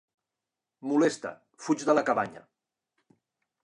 [0.93, 1.33] Molesta,
[1.67, 2.47] fuig de la cabanya.